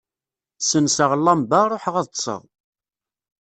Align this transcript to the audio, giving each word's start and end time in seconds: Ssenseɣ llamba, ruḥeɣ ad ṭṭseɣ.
Ssenseɣ 0.61 1.11
llamba, 1.19 1.59
ruḥeɣ 1.71 1.95
ad 1.97 2.07
ṭṭseɣ. 2.11 2.41